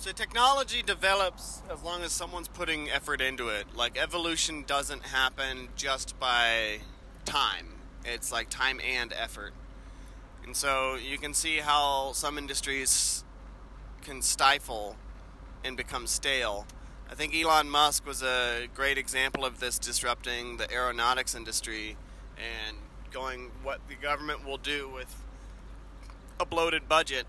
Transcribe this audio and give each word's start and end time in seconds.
So 0.00 0.12
technology 0.12 0.80
develops 0.80 1.60
as 1.68 1.82
long 1.82 2.04
as 2.04 2.12
someone's 2.12 2.46
putting 2.46 2.88
effort 2.88 3.20
into 3.20 3.48
it. 3.48 3.74
Like 3.74 3.98
evolution 3.98 4.62
doesn't 4.64 5.02
happen 5.06 5.70
just 5.74 6.18
by 6.20 6.78
time. 7.24 7.66
It's 8.04 8.30
like 8.30 8.48
time 8.48 8.80
and 8.80 9.12
effort. 9.12 9.54
And 10.44 10.56
so 10.56 10.94
you 10.94 11.18
can 11.18 11.34
see 11.34 11.56
how 11.56 12.12
some 12.12 12.38
industries 12.38 13.24
can 14.00 14.22
stifle 14.22 14.94
and 15.64 15.76
become 15.76 16.06
stale. 16.06 16.64
I 17.10 17.16
think 17.16 17.34
Elon 17.34 17.68
Musk 17.68 18.06
was 18.06 18.22
a 18.22 18.68
great 18.72 18.98
example 18.98 19.44
of 19.44 19.58
this 19.58 19.80
disrupting 19.80 20.58
the 20.58 20.72
aeronautics 20.72 21.34
industry 21.34 21.96
and 22.36 22.76
going 23.10 23.50
what 23.64 23.80
the 23.88 23.96
government 23.96 24.46
will 24.46 24.58
do 24.58 24.88
with 24.88 25.24
a 26.38 26.46
bloated 26.46 26.88
budget 26.88 27.26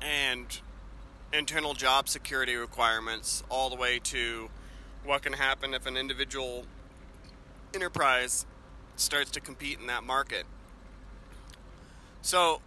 and 0.00 0.60
internal 1.32 1.74
job 1.74 2.08
security 2.08 2.54
requirements 2.54 3.42
all 3.48 3.70
the 3.70 3.76
way 3.76 3.98
to 3.98 4.50
what 5.04 5.22
can 5.22 5.32
happen 5.32 5.74
if 5.74 5.86
an 5.86 5.96
individual 5.96 6.64
enterprise 7.74 8.46
starts 8.96 9.30
to 9.30 9.40
compete 9.40 9.78
in 9.80 9.86
that 9.86 10.04
market. 10.04 10.44
So, 12.20 12.60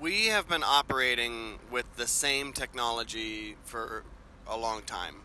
we 0.00 0.26
have 0.26 0.48
been 0.48 0.64
operating 0.64 1.60
with 1.70 1.86
the 1.96 2.08
same 2.08 2.52
technology 2.52 3.56
for 3.62 4.02
a 4.48 4.56
long 4.56 4.82
time. 4.82 5.16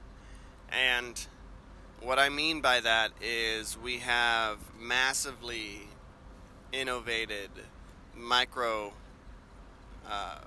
And 0.70 1.26
what 2.02 2.20
I 2.20 2.30
mean 2.30 2.62
by 2.62 2.81
that 2.81 3.12
is 3.20 3.78
we 3.81 3.98
have 4.00 4.59
massively 4.80 5.88
innovated 6.72 7.50
micro 8.16 8.94
uh, 10.08 10.42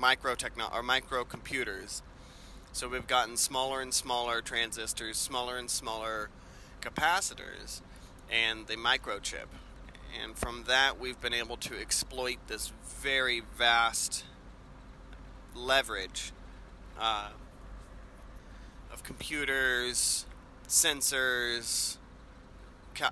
micro 0.00 0.32
or 0.32 0.82
microcomputers. 0.82 2.00
So 2.72 2.88
we've 2.88 3.06
gotten 3.06 3.36
smaller 3.36 3.82
and 3.82 3.92
smaller 3.92 4.40
transistors, 4.40 5.18
smaller 5.18 5.58
and 5.58 5.70
smaller 5.70 6.30
capacitors, 6.80 7.82
and 8.30 8.66
the 8.66 8.76
microchip. 8.76 9.48
And 10.22 10.36
from 10.36 10.64
that, 10.66 10.98
we've 10.98 11.20
been 11.20 11.34
able 11.34 11.56
to 11.58 11.78
exploit 11.78 12.38
this 12.48 12.72
very 13.00 13.42
vast 13.56 14.24
leverage 15.54 16.32
uh, 16.98 17.30
of 18.92 19.02
computers, 19.02 20.24
sensors, 20.66 21.96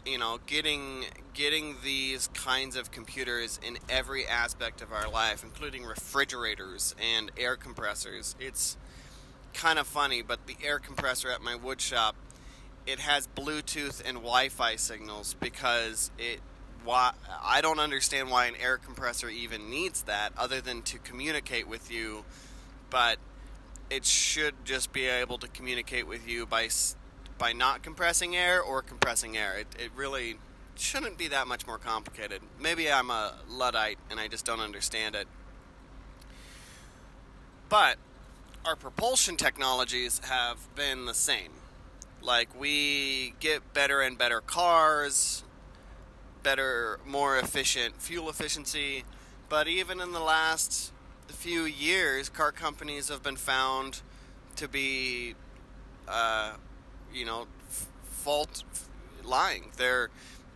you 0.04 0.18
know, 0.18 0.38
getting 0.46 1.04
getting 1.34 1.76
these 1.82 2.28
kinds 2.34 2.76
of 2.76 2.90
computers 2.90 3.60
in 3.66 3.78
every 3.88 4.26
aspect 4.26 4.80
of 4.82 4.92
our 4.92 5.08
life, 5.08 5.42
including 5.44 5.84
refrigerators 5.84 6.94
and 7.00 7.30
air 7.36 7.56
compressors. 7.56 8.34
It's 8.40 8.76
kind 9.54 9.78
of 9.78 9.86
funny, 9.86 10.22
but 10.22 10.46
the 10.46 10.56
air 10.64 10.78
compressor 10.78 11.30
at 11.30 11.42
my 11.42 11.54
wood 11.54 11.80
shop, 11.80 12.16
it 12.86 12.98
has 13.00 13.28
Bluetooth 13.28 14.02
and 14.04 14.18
Wi-Fi 14.18 14.76
signals 14.76 15.34
because 15.34 16.10
it. 16.18 16.40
Why 16.84 17.12
I 17.42 17.60
don't 17.60 17.80
understand 17.80 18.30
why 18.30 18.46
an 18.46 18.54
air 18.54 18.78
compressor 18.78 19.28
even 19.28 19.68
needs 19.68 20.02
that, 20.02 20.32
other 20.38 20.60
than 20.60 20.82
to 20.82 20.98
communicate 20.98 21.66
with 21.66 21.90
you. 21.90 22.24
But 22.88 23.18
it 23.90 24.04
should 24.04 24.54
just 24.64 24.92
be 24.92 25.06
able 25.06 25.38
to 25.38 25.48
communicate 25.48 26.06
with 26.06 26.28
you 26.28 26.46
by 26.46 26.68
by 27.38 27.52
not 27.52 27.82
compressing 27.82 28.36
air 28.36 28.60
or 28.60 28.82
compressing 28.82 29.36
air. 29.36 29.56
It, 29.56 29.66
it 29.78 29.90
really 29.94 30.36
shouldn't 30.76 31.16
be 31.16 31.28
that 31.28 31.46
much 31.46 31.66
more 31.66 31.78
complicated. 31.78 32.42
Maybe 32.60 32.90
I'm 32.90 33.10
a 33.10 33.34
Luddite 33.48 33.98
and 34.10 34.20
I 34.20 34.28
just 34.28 34.44
don't 34.44 34.60
understand 34.60 35.14
it. 35.14 35.26
But 37.68 37.96
our 38.64 38.76
propulsion 38.76 39.36
technologies 39.36 40.20
have 40.24 40.74
been 40.74 41.06
the 41.06 41.14
same. 41.14 41.52
Like, 42.20 42.48
we 42.58 43.34
get 43.40 43.72
better 43.72 44.00
and 44.00 44.18
better 44.18 44.40
cars, 44.40 45.44
better, 46.42 46.98
more 47.06 47.38
efficient 47.38 48.00
fuel 48.00 48.28
efficiency, 48.28 49.04
but 49.48 49.68
even 49.68 50.00
in 50.00 50.12
the 50.12 50.20
last 50.20 50.92
few 51.28 51.62
years, 51.62 52.28
car 52.28 52.52
companies 52.52 53.08
have 53.08 53.22
been 53.22 53.36
found 53.36 54.02
to 54.56 54.68
be 54.68 55.34
uh, 56.08 56.54
you 57.12 57.24
know, 57.24 57.46
fault 58.04 58.64
lying. 59.24 59.70
Their 59.76 60.10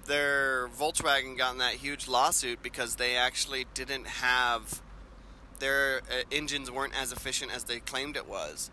their 0.07 0.69
Volkswagen 0.69 1.39
got 1.39 1.53
in 1.53 1.59
that 1.59 1.75
huge 1.75 2.09
lawsuit 2.09 2.63
because 2.63 2.97
they 2.97 3.17
actually 3.17 3.67
didn't 3.75 4.07
have 4.07 4.83
their 5.61 6.03
uh, 6.11 6.25
engines 6.33 6.71
weren't 6.71 7.01
as 7.01 7.13
efficient 7.13 7.55
as 7.55 7.65
they 7.65 7.79
claimed 7.79 8.17
it 8.17 8.29
was. 8.29 8.71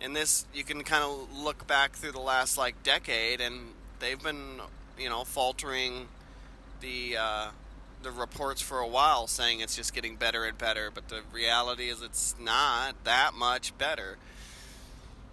And 0.00 0.16
this 0.16 0.46
you 0.54 0.64
can 0.64 0.82
kind 0.82 1.04
of 1.04 1.28
look 1.36 1.66
back 1.66 1.92
through 1.92 2.12
the 2.12 2.20
last 2.20 2.56
like 2.56 2.82
decade, 2.82 3.40
and 3.40 3.74
they've 3.98 4.22
been 4.22 4.60
you 4.98 5.08
know 5.08 5.24
faltering 5.24 6.08
the 6.80 7.16
uh, 7.18 7.48
the 8.02 8.10
reports 8.10 8.62
for 8.62 8.78
a 8.78 8.88
while, 8.88 9.26
saying 9.26 9.60
it's 9.60 9.76
just 9.76 9.92
getting 9.92 10.16
better 10.16 10.44
and 10.44 10.56
better. 10.56 10.90
But 10.90 11.08
the 11.08 11.20
reality 11.32 11.90
is, 11.90 12.00
it's 12.00 12.34
not 12.40 13.04
that 13.04 13.34
much 13.34 13.76
better 13.76 14.16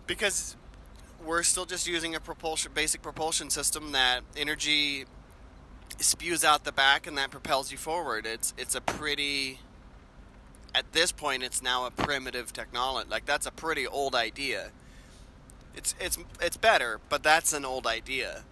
because 0.06 0.58
we're 1.26 1.44
still 1.44 1.66
just 1.66 1.88
using 1.88 2.16
a 2.16 2.20
propulsion 2.20 2.72
basic 2.74 3.02
propulsion 3.02 3.50
system 3.50 3.92
that 3.92 4.22
energy 4.36 5.06
spews 6.00 6.44
out 6.44 6.64
the 6.64 6.72
back 6.72 7.08
and 7.08 7.18
that 7.18 7.32
propels 7.32 7.72
you 7.72 7.78
forward. 7.78 8.26
It's 8.26 8.54
it's 8.58 8.76
a 8.76 8.82
pretty 8.82 9.60
at 10.76 10.92
this 10.94 11.12
point 11.12 11.44
it's 11.44 11.62
now 11.62 11.86
a 11.86 11.92
primitive 11.92 12.54
technology. 12.54 13.10
Like 13.10 13.26
that's 13.26 13.46
a 13.46 13.52
pretty 13.52 13.88
old 13.88 14.16
idea. 14.16 14.72
It's 15.76 15.96
it's 16.00 16.18
it's 16.42 16.58
better, 16.58 17.00
but 17.10 17.24
that's 17.24 17.54
an 17.54 17.66
old 17.66 17.88
idea. 17.88 18.44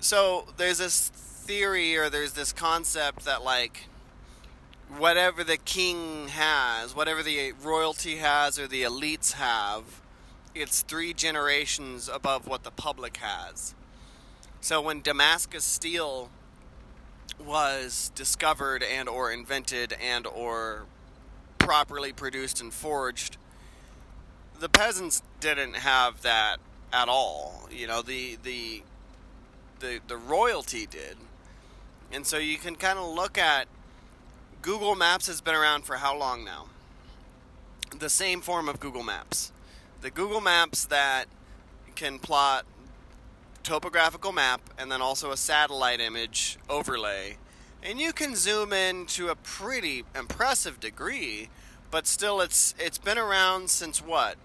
So 0.00 0.46
there's 0.56 0.78
this 0.78 1.08
theory 1.08 1.96
or 1.96 2.10
there's 2.10 2.32
this 2.32 2.52
concept 2.52 3.24
that 3.24 3.44
like 3.44 3.88
whatever 4.98 5.42
the 5.42 5.56
king 5.56 6.28
has, 6.28 6.94
whatever 6.94 7.22
the 7.22 7.52
royalty 7.52 8.16
has 8.16 8.58
or 8.58 8.66
the 8.66 8.82
elites 8.82 9.32
have, 9.32 9.84
it's 10.56 10.82
three 10.82 11.12
generations 11.12 12.08
above 12.08 12.46
what 12.46 12.62
the 12.64 12.70
public 12.70 13.18
has. 13.18 13.74
So 14.60 14.80
when 14.80 15.02
Damascus 15.02 15.64
steel 15.64 16.30
was 17.38 18.10
discovered 18.14 18.82
and 18.82 19.08
or 19.08 19.30
invented 19.30 19.92
and 20.02 20.26
or 20.26 20.86
properly 21.58 22.12
produced 22.12 22.60
and 22.60 22.72
forged, 22.72 23.36
the 24.58 24.68
peasants 24.68 25.22
didn't 25.40 25.76
have 25.76 26.22
that 26.22 26.56
at 26.92 27.08
all. 27.08 27.68
You 27.70 27.86
know, 27.86 28.00
the 28.00 28.38
the 28.42 28.82
the 29.80 30.00
the 30.08 30.16
royalty 30.16 30.86
did. 30.86 31.18
And 32.10 32.26
so 32.26 32.38
you 32.38 32.56
can 32.56 32.76
kind 32.76 32.98
of 32.98 33.12
look 33.14 33.36
at 33.36 33.68
Google 34.62 34.94
Maps 34.94 35.26
has 35.26 35.40
been 35.40 35.54
around 35.54 35.84
for 35.84 35.96
how 35.96 36.16
long 36.16 36.44
now? 36.44 36.66
The 37.96 38.08
same 38.08 38.40
form 38.40 38.68
of 38.68 38.80
Google 38.80 39.02
Maps 39.02 39.52
the 40.00 40.10
Google 40.10 40.40
Maps 40.40 40.86
that 40.86 41.26
can 41.94 42.18
plot 42.18 42.64
topographical 43.62 44.32
map 44.32 44.62
and 44.78 44.90
then 44.92 45.02
also 45.02 45.32
a 45.32 45.36
satellite 45.36 46.00
image 46.00 46.56
overlay. 46.68 47.36
And 47.82 47.98
you 47.98 48.12
can 48.12 48.36
zoom 48.36 48.72
in 48.72 49.06
to 49.06 49.28
a 49.28 49.34
pretty 49.34 50.04
impressive 50.14 50.78
degree, 50.80 51.48
but 51.90 52.06
still 52.06 52.40
it's 52.40 52.74
it's 52.78 52.98
been 52.98 53.18
around 53.18 53.70
since 53.70 54.00
what? 54.02 54.36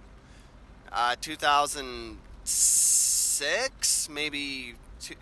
Uh, 0.91 1.15
2006, 1.21 4.09
maybe 4.09 4.75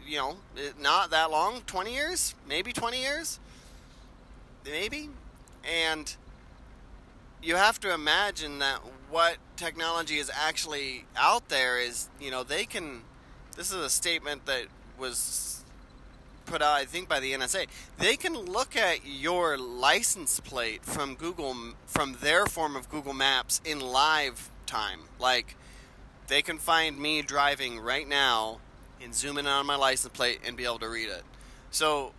you 0.05 0.17
know, 0.17 0.35
not 0.79 1.09
that 1.11 1.31
long, 1.31 1.61
20 1.67 1.93
years, 1.93 2.35
maybe 2.47 2.73
20 2.73 3.01
years. 3.01 3.39
Maybe. 4.65 5.09
And 5.63 6.15
you 7.41 7.55
have 7.55 7.79
to 7.81 7.93
imagine 7.93 8.59
that 8.59 8.79
what 9.09 9.37
technology 9.55 10.17
is 10.17 10.31
actually 10.33 11.05
out 11.15 11.49
there 11.49 11.79
is, 11.79 12.09
you 12.19 12.31
know, 12.31 12.43
they 12.43 12.65
can. 12.65 13.01
This 13.55 13.71
is 13.71 13.77
a 13.77 13.89
statement 13.89 14.45
that 14.45 14.65
was 14.97 15.63
put 16.45 16.61
out, 16.61 16.73
I 16.73 16.85
think, 16.85 17.07
by 17.07 17.19
the 17.19 17.33
NSA. 17.33 17.67
They 17.97 18.15
can 18.15 18.33
look 18.33 18.75
at 18.75 19.05
your 19.05 19.57
license 19.57 20.39
plate 20.39 20.83
from 20.83 21.15
Google, 21.15 21.55
from 21.85 22.17
their 22.21 22.45
form 22.45 22.75
of 22.75 22.89
Google 22.89 23.13
Maps 23.13 23.61
in 23.63 23.79
live 23.79 24.49
time. 24.65 25.01
Like, 25.19 25.55
they 26.27 26.41
can 26.41 26.57
find 26.57 26.99
me 26.99 27.21
driving 27.21 27.79
right 27.79 28.07
now 28.07 28.59
and 29.01 29.13
zoom 29.13 29.37
in 29.37 29.47
on 29.47 29.65
my 29.65 29.75
license 29.75 30.13
plate 30.13 30.39
and 30.45 30.55
be 30.55 30.65
able 30.65 30.79
to 30.79 30.89
read 30.89 31.09
it. 31.09 31.23
So, 31.71 32.13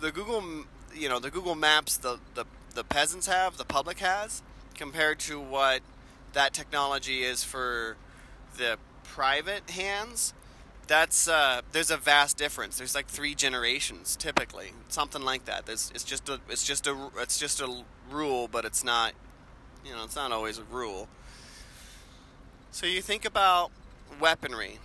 the 0.00 0.10
Google, 0.12 0.64
you 0.94 1.08
know, 1.08 1.18
the 1.18 1.30
Google 1.30 1.54
Maps, 1.54 1.96
the 1.96 2.18
the 2.34 2.44
the 2.78 2.84
peasants 2.84 3.26
have, 3.26 3.56
the 3.56 3.64
public 3.64 3.98
has, 3.98 4.40
compared 4.76 5.18
to 5.18 5.40
what 5.40 5.80
that 6.32 6.54
technology 6.54 7.24
is 7.24 7.42
for 7.42 7.96
the 8.56 8.78
private 9.02 9.68
hands, 9.70 10.32
that's 10.86 11.26
uh, 11.26 11.62
there's 11.72 11.90
a 11.90 11.96
vast 11.96 12.36
difference. 12.36 12.78
There's 12.78 12.94
like 12.94 13.08
three 13.08 13.34
generations 13.34 14.14
typically, 14.14 14.68
something 14.88 15.22
like 15.22 15.44
that. 15.46 15.66
There's, 15.66 15.90
it's 15.92 16.04
just 16.04 16.28
a 16.28 16.38
it's 16.48 16.64
just 16.64 16.86
a 16.86 17.10
it's 17.18 17.36
just 17.36 17.60
a 17.60 17.82
rule, 18.12 18.46
but 18.46 18.64
it's 18.64 18.84
not 18.84 19.12
you 19.84 19.90
know 19.92 20.04
it's 20.04 20.14
not 20.14 20.30
always 20.30 20.58
a 20.58 20.62
rule. 20.62 21.08
So 22.70 22.86
you 22.86 23.02
think 23.02 23.24
about 23.24 23.72
weaponry. 24.20 24.78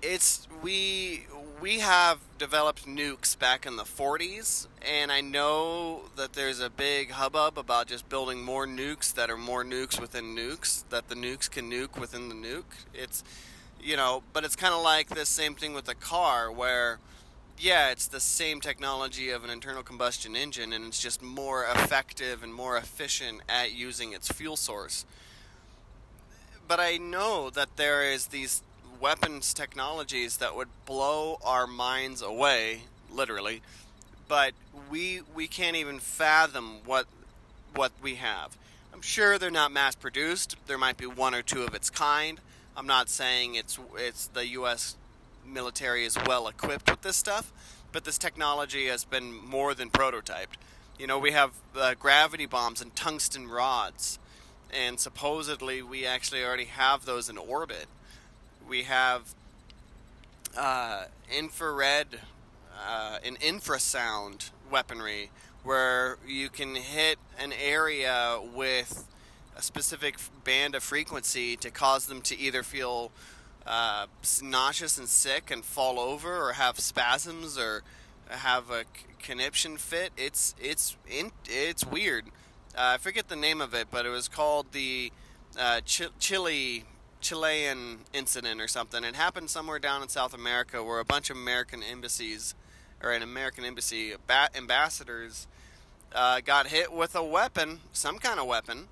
It's 0.00 0.46
we 0.62 1.26
we 1.60 1.80
have 1.80 2.20
developed 2.38 2.86
nukes 2.86 3.36
back 3.36 3.66
in 3.66 3.74
the 3.74 3.82
40s, 3.82 4.68
and 4.80 5.10
I 5.10 5.20
know 5.20 6.02
that 6.14 6.34
there's 6.34 6.60
a 6.60 6.70
big 6.70 7.10
hubbub 7.10 7.58
about 7.58 7.88
just 7.88 8.08
building 8.08 8.44
more 8.44 8.64
nukes 8.64 9.12
that 9.14 9.28
are 9.28 9.36
more 9.36 9.64
nukes 9.64 10.00
within 10.00 10.36
nukes 10.36 10.84
that 10.90 11.08
the 11.08 11.16
nukes 11.16 11.50
can 11.50 11.68
nuke 11.68 11.98
within 11.98 12.28
the 12.28 12.36
nuke. 12.36 12.86
It's 12.94 13.24
you 13.82 13.96
know, 13.96 14.22
but 14.32 14.44
it's 14.44 14.54
kind 14.54 14.72
of 14.72 14.82
like 14.82 15.08
the 15.08 15.26
same 15.26 15.56
thing 15.56 15.74
with 15.74 15.88
a 15.88 15.96
car 15.96 16.50
where 16.52 17.00
yeah, 17.58 17.90
it's 17.90 18.06
the 18.06 18.20
same 18.20 18.60
technology 18.60 19.30
of 19.30 19.42
an 19.42 19.50
internal 19.50 19.82
combustion 19.82 20.36
engine 20.36 20.72
and 20.72 20.84
it's 20.84 21.02
just 21.02 21.20
more 21.22 21.64
effective 21.64 22.44
and 22.44 22.54
more 22.54 22.76
efficient 22.76 23.40
at 23.48 23.72
using 23.72 24.12
its 24.12 24.28
fuel 24.28 24.56
source. 24.56 25.04
But 26.68 26.78
I 26.78 26.98
know 26.98 27.50
that 27.50 27.76
there 27.76 28.04
is 28.04 28.26
these 28.26 28.62
weapons 29.00 29.54
technologies 29.54 30.38
that 30.38 30.56
would 30.56 30.68
blow 30.86 31.38
our 31.44 31.66
minds 31.66 32.22
away, 32.22 32.82
literally, 33.10 33.62
but 34.28 34.52
we 34.90 35.22
we 35.34 35.46
can't 35.46 35.76
even 35.76 35.98
fathom 35.98 36.78
what 36.84 37.06
what 37.74 37.92
we 38.02 38.16
have. 38.16 38.56
I'm 38.92 39.02
sure 39.02 39.38
they're 39.38 39.50
not 39.50 39.72
mass 39.72 39.94
produced. 39.94 40.56
There 40.66 40.78
might 40.78 40.96
be 40.96 41.06
one 41.06 41.34
or 41.34 41.42
two 41.42 41.62
of 41.62 41.74
its 41.74 41.90
kind. 41.90 42.40
I'm 42.76 42.86
not 42.86 43.08
saying 43.08 43.54
it's 43.54 43.78
it's 43.96 44.26
the 44.28 44.46
U.S. 44.48 44.96
military 45.46 46.04
is 46.04 46.16
well 46.26 46.48
equipped 46.48 46.90
with 46.90 47.02
this 47.02 47.16
stuff, 47.16 47.52
but 47.92 48.04
this 48.04 48.18
technology 48.18 48.86
has 48.86 49.04
been 49.04 49.32
more 49.32 49.74
than 49.74 49.90
prototyped. 49.90 50.56
You 50.98 51.06
know, 51.06 51.18
we 51.18 51.30
have 51.32 51.52
uh, 51.76 51.94
gravity 51.94 52.46
bombs 52.46 52.82
and 52.82 52.94
tungsten 52.96 53.48
rods, 53.48 54.18
and 54.72 54.98
supposedly 54.98 55.80
we 55.82 56.04
actually 56.04 56.44
already 56.44 56.64
have 56.64 57.04
those 57.04 57.28
in 57.28 57.38
orbit. 57.38 57.86
We 58.68 58.82
have 58.82 59.34
uh, 60.56 61.04
infrared 61.34 62.20
uh, 62.86 63.18
and 63.24 63.40
infrasound 63.40 64.50
weaponry 64.70 65.30
where 65.62 66.18
you 66.26 66.50
can 66.50 66.74
hit 66.74 67.18
an 67.40 67.52
area 67.52 68.38
with 68.54 69.06
a 69.56 69.62
specific 69.62 70.16
band 70.44 70.74
of 70.74 70.82
frequency 70.82 71.56
to 71.56 71.70
cause 71.70 72.06
them 72.06 72.20
to 72.22 72.38
either 72.38 72.62
feel 72.62 73.10
uh, 73.66 74.06
nauseous 74.42 74.98
and 74.98 75.08
sick 75.08 75.50
and 75.50 75.64
fall 75.64 75.98
over, 75.98 76.48
or 76.48 76.52
have 76.52 76.78
spasms, 76.78 77.58
or 77.58 77.82
have 78.28 78.70
a 78.70 78.84
conniption 79.18 79.76
fit. 79.78 80.12
It's 80.16 80.54
it's 80.60 80.96
in, 81.08 81.32
it's 81.46 81.84
weird. 81.84 82.26
Uh, 82.76 82.94
I 82.94 82.96
forget 82.98 83.28
the 83.28 83.36
name 83.36 83.60
of 83.60 83.74
it, 83.74 83.88
but 83.90 84.06
it 84.06 84.10
was 84.10 84.28
called 84.28 84.72
the 84.72 85.10
uh, 85.58 85.80
Ch- 85.80 86.10
Chile 86.18 86.84
Chilean 87.20 87.98
incident 88.12 88.60
or 88.60 88.68
something. 88.68 89.04
It 89.04 89.14
happened 89.14 89.50
somewhere 89.50 89.78
down 89.78 90.02
in 90.02 90.08
South 90.08 90.34
America 90.34 90.82
where 90.82 90.98
a 90.98 91.04
bunch 91.04 91.30
of 91.30 91.36
American 91.36 91.82
embassies 91.82 92.54
or 93.02 93.12
an 93.12 93.22
American 93.22 93.64
embassy 93.64 94.14
ambassadors 94.54 95.46
uh, 96.14 96.40
got 96.40 96.68
hit 96.68 96.92
with 96.92 97.14
a 97.14 97.24
weapon, 97.24 97.80
some 97.92 98.18
kind 98.18 98.40
of 98.40 98.46
weapon, 98.46 98.88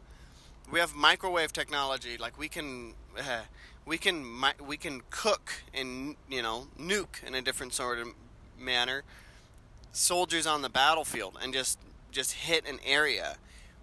we 0.71 0.81
have 0.81 0.95
microwave 0.95 1.53
technology. 1.53 2.17
Like 2.17 2.39
we 2.39 2.49
can 2.49 2.95
uh, 3.19 3.43
we 3.85 3.99
can 3.99 4.25
we 4.67 4.77
can 4.77 5.03
cook 5.11 5.53
and 5.73 6.17
you 6.29 6.43
know 6.43 6.69
nuke 6.79 7.23
in 7.25 7.35
a 7.35 7.43
different 7.43 7.73
sort 7.73 7.99
of 7.99 8.09
manner 8.59 9.05
soldiers 9.93 10.47
on 10.47 10.63
the 10.63 10.69
battlefield 10.69 11.39
and 11.43 11.53
just 11.53 11.79
just 12.11 12.33
hit 12.33 12.67
an 12.69 12.79
area. 12.85 13.37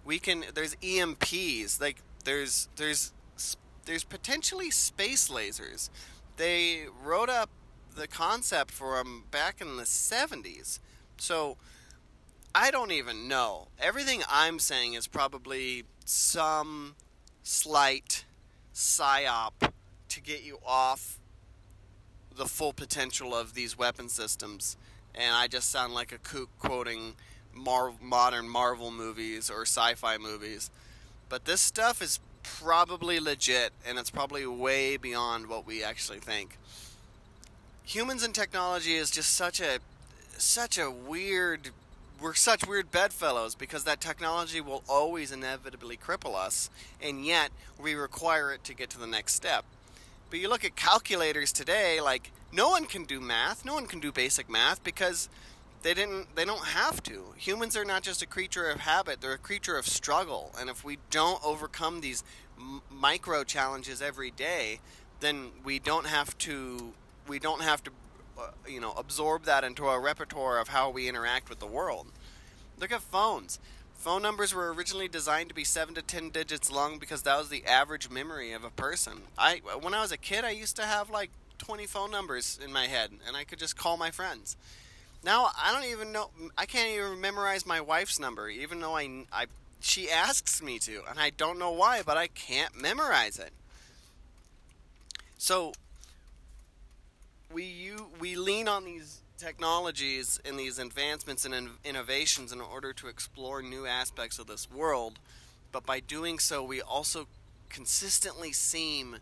We 0.05 0.19
can 0.19 0.45
there's 0.53 0.75
EMPs 0.75 1.79
like 1.79 1.97
there's 2.25 2.67
there's 2.75 3.12
there's 3.85 4.03
potentially 4.03 4.71
space 4.71 5.29
lasers. 5.29 5.89
They 6.37 6.83
wrote 7.03 7.29
up 7.29 7.49
the 7.95 8.07
concept 8.07 8.71
for 8.71 8.97
them 8.97 9.25
back 9.29 9.61
in 9.61 9.77
the 9.77 9.83
70s. 9.83 10.79
So 11.17 11.57
I 12.55 12.71
don't 12.71 12.91
even 12.91 13.27
know. 13.27 13.67
Everything 13.79 14.23
I'm 14.29 14.59
saying 14.59 14.93
is 14.93 15.07
probably 15.07 15.83
some 16.05 16.95
slight 17.43 18.25
psyop 18.73 19.71
to 20.09 20.21
get 20.21 20.43
you 20.43 20.59
off 20.65 21.19
the 22.35 22.45
full 22.45 22.73
potential 22.73 23.35
of 23.35 23.53
these 23.53 23.77
weapon 23.77 24.09
systems. 24.09 24.77
And 25.13 25.35
I 25.35 25.47
just 25.47 25.69
sound 25.69 25.93
like 25.93 26.11
a 26.11 26.17
kook 26.17 26.49
quoting 26.59 27.13
Mar- 27.53 27.93
modern 28.01 28.49
Marvel 28.49 28.91
movies 28.91 29.49
or 29.49 29.61
sci 29.61 29.93
fi 29.95 30.17
movies. 30.17 30.71
But 31.29 31.45
this 31.45 31.61
stuff 31.61 32.01
is 32.01 32.19
probably 32.43 33.19
legit, 33.19 33.71
and 33.87 33.97
it's 33.97 34.09
probably 34.09 34.45
way 34.45 34.97
beyond 34.97 35.47
what 35.47 35.65
we 35.65 35.83
actually 35.83 36.19
think. 36.19 36.57
Humans 37.85 38.23
and 38.23 38.33
technology 38.33 38.95
is 38.95 39.11
just 39.11 39.33
such 39.33 39.59
a 39.59 39.79
such 40.37 40.77
a 40.77 40.89
weird 40.89 41.69
we're 42.21 42.33
such 42.33 42.65
weird 42.65 42.89
bedfellows 42.89 43.53
because 43.53 43.83
that 43.83 43.99
technology 43.99 44.61
will 44.61 44.83
always 44.87 45.31
inevitably 45.31 45.97
cripple 45.97 46.35
us, 46.35 46.69
and 47.01 47.25
yet 47.25 47.51
we 47.81 47.95
require 47.95 48.53
it 48.53 48.63
to 48.63 48.73
get 48.73 48.89
to 48.91 48.99
the 48.99 49.07
next 49.07 49.33
step. 49.33 49.65
But 50.29 50.39
you 50.39 50.47
look 50.47 50.63
at 50.63 50.75
calculators 50.75 51.51
today, 51.51 51.99
like 51.99 52.31
no 52.51 52.69
one 52.69 52.85
can 52.85 53.03
do 53.03 53.19
math, 53.19 53.65
no 53.65 53.73
one 53.73 53.87
can 53.87 53.99
do 53.99 54.11
basic 54.11 54.49
math 54.49 54.83
because 54.83 55.27
they 55.83 55.93
didn't 55.93 56.35
they 56.35 56.45
don't 56.45 56.65
have 56.65 57.03
to. 57.03 57.33
Humans 57.37 57.77
are 57.77 57.85
not 57.85 58.01
just 58.01 58.21
a 58.21 58.27
creature 58.27 58.69
of 58.69 58.81
habit, 58.81 59.21
they're 59.21 59.33
a 59.33 59.37
creature 59.37 59.77
of 59.77 59.87
struggle. 59.87 60.51
And 60.59 60.69
if 60.69 60.83
we 60.83 60.97
don't 61.09 61.43
overcome 61.45 62.01
these 62.01 62.23
m- 62.57 62.81
micro 62.89 63.43
challenges 63.43 64.01
every 64.01 64.31
day, 64.31 64.79
then 65.19 65.51
we 65.63 65.79
don't 65.79 66.07
have 66.07 66.37
to 66.39 66.93
we 67.27 67.39
don't 67.39 67.61
have 67.61 67.83
to 67.83 67.91
uh, 68.37 68.49
you 68.67 68.79
know, 68.79 68.93
absorb 68.97 69.43
that 69.43 69.63
into 69.63 69.85
our 69.85 70.01
repertoire 70.01 70.59
of 70.59 70.69
how 70.69 70.89
we 70.89 71.07
interact 71.07 71.49
with 71.49 71.59
the 71.59 71.67
world. 71.67 72.07
Look 72.79 72.91
at 72.91 73.01
phones. 73.01 73.59
Phone 73.93 74.23
numbers 74.23 74.55
were 74.55 74.73
originally 74.73 75.07
designed 75.07 75.49
to 75.49 75.55
be 75.55 75.63
7 75.63 75.93
to 75.95 76.01
10 76.01 76.31
digits 76.31 76.71
long 76.71 76.97
because 76.97 77.21
that 77.21 77.37
was 77.37 77.49
the 77.49 77.63
average 77.65 78.09
memory 78.09 78.51
of 78.51 78.63
a 78.63 78.71
person. 78.71 79.21
I 79.37 79.61
when 79.81 79.93
I 79.93 80.01
was 80.01 80.11
a 80.11 80.17
kid, 80.17 80.43
I 80.43 80.49
used 80.49 80.75
to 80.77 80.83
have 80.83 81.09
like 81.09 81.29
20 81.59 81.85
phone 81.85 82.09
numbers 82.09 82.59
in 82.63 82.73
my 82.73 82.87
head 82.87 83.11
and 83.27 83.37
I 83.37 83.43
could 83.43 83.59
just 83.59 83.77
call 83.77 83.97
my 83.97 84.09
friends. 84.09 84.57
Now, 85.23 85.49
I 85.57 85.71
don't 85.71 85.89
even 85.89 86.11
know 86.11 86.29
I 86.57 86.65
can't 86.65 86.89
even 86.89 87.21
memorize 87.21 87.65
my 87.65 87.81
wife's 87.81 88.19
number 88.19 88.49
even 88.49 88.81
though 88.81 88.95
I 88.95 89.25
I 89.31 89.45
she 89.79 90.09
asks 90.09 90.61
me 90.61 90.79
to 90.79 91.01
and 91.09 91.19
I 91.19 91.29
don't 91.29 91.59
know 91.59 91.71
why, 91.71 92.01
but 92.05 92.17
I 92.17 92.27
can't 92.27 92.79
memorize 92.79 93.39
it. 93.39 93.51
So, 95.37 95.73
we 97.51 97.63
you 97.63 98.07
we 98.19 98.35
lean 98.35 98.67
on 98.67 98.85
these 98.85 99.21
technologies 99.37 100.39
and 100.45 100.57
these 100.57 100.79
advancements 100.79 101.45
and 101.45 101.53
in 101.53 101.69
innovations 101.83 102.51
in 102.51 102.61
order 102.61 102.93
to 102.93 103.07
explore 103.07 103.61
new 103.61 103.85
aspects 103.85 104.39
of 104.39 104.47
this 104.47 104.71
world, 104.71 105.19
but 105.71 105.85
by 105.85 105.99
doing 105.99 106.39
so, 106.39 106.63
we 106.63 106.81
also 106.81 107.27
consistently 107.69 108.51
seem 108.51 109.17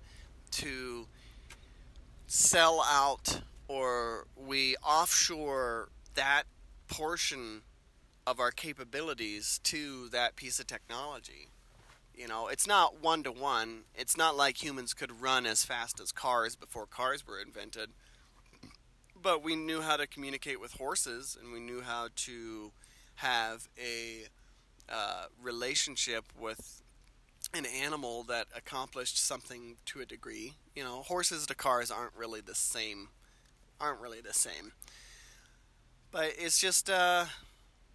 to 0.51 1.07
sell 2.27 2.83
out 2.85 3.40
or 3.71 4.27
we 4.35 4.75
offshore 4.83 5.89
that 6.15 6.43
portion 6.87 7.61
of 8.27 8.39
our 8.39 8.51
capabilities 8.51 9.59
to 9.63 10.09
that 10.09 10.35
piece 10.35 10.59
of 10.59 10.67
technology. 10.67 11.49
You 12.13 12.27
know, 12.27 12.47
it's 12.47 12.67
not 12.67 13.01
one 13.01 13.23
to 13.23 13.31
one. 13.31 13.83
It's 13.95 14.17
not 14.17 14.35
like 14.35 14.61
humans 14.61 14.93
could 14.93 15.21
run 15.21 15.45
as 15.45 15.63
fast 15.63 15.99
as 15.99 16.11
cars 16.11 16.55
before 16.55 16.85
cars 16.85 17.25
were 17.25 17.39
invented 17.39 17.91
but 19.21 19.43
we 19.43 19.55
knew 19.55 19.81
how 19.81 19.97
to 19.97 20.07
communicate 20.07 20.59
with 20.59 20.73
horses, 20.73 21.37
and 21.39 21.53
we 21.53 21.59
knew 21.59 21.81
how 21.81 22.09
to 22.15 22.71
have 23.15 23.67
a 23.77 24.25
uh, 24.89 25.25
relationship 25.41 26.25
with 26.37 26.81
an 27.53 27.65
animal 27.65 28.23
that 28.23 28.47
accomplished 28.55 29.17
something 29.17 29.77
to 29.85 30.01
a 30.01 30.05
degree. 30.05 30.53
You 30.75 30.83
know, 30.83 31.01
horses 31.03 31.45
to 31.47 31.55
cars 31.55 31.91
aren't 31.91 32.15
really 32.15 32.41
the 32.41 32.55
same. 32.55 33.09
Aren't 33.81 33.99
really 33.99 34.21
the 34.21 34.33
same. 34.33 34.73
But 36.11 36.33
it's 36.37 36.59
just, 36.59 36.89
uh, 36.89 37.25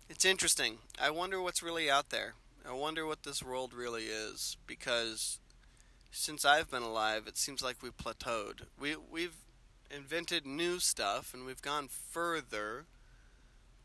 it's 0.09 0.25
interesting. 0.25 0.79
I 1.01 1.11
wonder 1.11 1.41
what's 1.41 1.63
really 1.63 1.91
out 1.91 2.11
there. 2.11 2.35
I 2.69 2.73
wonder 2.73 3.07
what 3.07 3.23
this 3.23 3.43
world 3.43 3.73
really 3.73 4.05
is 4.05 4.57
because 4.67 5.39
since 6.11 6.45
I've 6.45 6.71
been 6.71 6.83
alive, 6.83 7.27
it 7.29 7.37
seems 7.37 7.63
like 7.63 7.83
we've 7.83 7.97
plateaued. 7.97 8.63
We 8.79 8.97
we've 8.97 9.37
invented 9.95 10.47
new 10.47 10.81
stuff 10.81 11.33
and 11.33 11.47
we've 11.47 11.63
gone 11.63 11.89
further, 11.89 12.87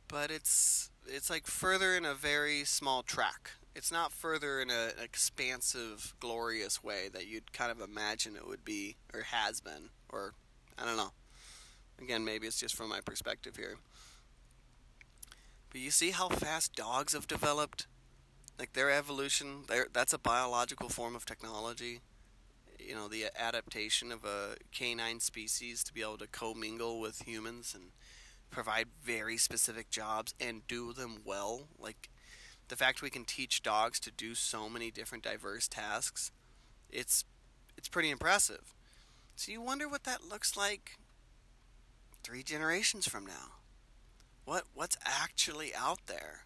but 0.08 0.32
it's 0.32 0.90
it's 1.06 1.30
like 1.30 1.46
further 1.46 1.96
in 1.96 2.06
a 2.06 2.16
very 2.16 2.64
small 2.64 3.04
track. 3.04 3.52
It's 3.76 3.92
not 3.92 4.12
further 4.12 4.60
in 4.60 4.70
a, 4.70 4.92
an 4.98 5.04
expansive, 5.04 6.16
glorious 6.20 6.84
way 6.84 7.10
that 7.14 7.28
you'd 7.28 7.54
kind 7.54 7.72
of 7.72 7.80
imagine 7.80 8.36
it 8.36 8.48
would 8.48 8.66
be 8.66 8.96
or 9.14 9.22
has 9.22 9.62
been 9.62 9.90
or 10.10 10.34
I 10.78 10.86
don't 10.86 10.98
know. 10.98 11.12
Again, 12.00 12.26
maybe 12.26 12.48
it's 12.48 12.60
just 12.60 12.76
from 12.76 12.90
my 12.90 13.00
perspective 13.02 13.56
here. 13.56 13.78
But 15.70 15.82
you 15.82 15.92
see 15.92 16.12
how 16.12 16.30
fast 16.30 16.76
dogs 16.76 17.14
have 17.14 17.28
developed? 17.28 17.88
Like 18.60 18.74
their 18.74 18.92
evolution, 18.92 19.64
that's 19.94 20.14
a 20.14 20.20
biological 20.20 20.90
form 20.90 21.16
of 21.16 21.26
technology. 21.26 22.02
You 22.78 22.96
know, 22.96 23.08
the 23.08 23.26
adaptation 23.40 24.12
of 24.12 24.26
a 24.26 24.56
canine 24.72 25.20
species 25.20 25.84
to 25.84 25.94
be 25.94 26.02
able 26.02 26.18
to 26.18 26.28
commingle 26.28 27.00
with 27.00 27.28
humans 27.28 27.74
and 27.74 27.92
provide 28.50 28.88
very 29.04 29.38
specific 29.38 29.90
jobs 29.90 30.34
and 30.40 30.68
do 30.68 30.94
them 30.94 31.20
well. 31.24 31.68
Like 31.80 32.10
the 32.68 32.76
fact 32.76 33.02
we 33.02 33.10
can 33.10 33.26
teach 33.26 33.64
dogs 33.64 34.00
to 34.02 34.12
do 34.12 34.36
so 34.36 34.70
many 34.70 34.92
different 34.92 35.24
diverse 35.24 35.68
tasks, 35.68 36.32
it's 36.90 37.24
it's 37.78 37.88
pretty 37.88 38.10
impressive. 38.10 38.74
So 39.36 39.52
you 39.52 39.62
wonder 39.62 39.88
what 39.88 40.04
that 40.04 40.30
looks 40.30 40.56
like 40.56 40.98
three 42.24 42.44
generations 42.44 43.08
from 43.08 43.26
now. 43.26 43.54
What 44.46 44.66
what's 44.74 44.98
actually 45.06 45.74
out 45.76 46.08
there? 46.08 46.46